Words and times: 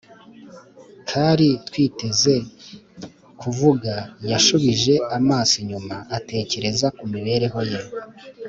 Kari 1.09 1.49
twigeze 1.67 2.35
kuvuga 3.41 3.93
yashubije 4.29 4.95
amaso 5.17 5.53
inyuma 5.63 5.95
atekereza 6.17 6.87
ku 6.97 7.03
mibereho 7.13 7.61
ye 7.71 7.79